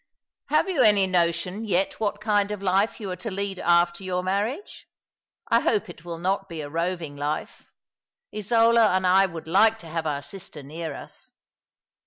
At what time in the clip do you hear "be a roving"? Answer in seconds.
6.49-7.15